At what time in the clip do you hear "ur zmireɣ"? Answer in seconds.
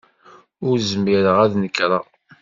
0.67-1.37